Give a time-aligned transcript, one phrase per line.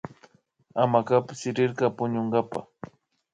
[0.77, 2.59] Hamacapi sirirka puñunkapa